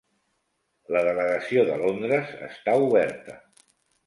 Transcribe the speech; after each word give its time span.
La 0.95 1.03
delegació 1.07 1.67
de 1.69 1.75
Londres 1.83 2.33
està 2.49 2.75
oberta 2.89 3.39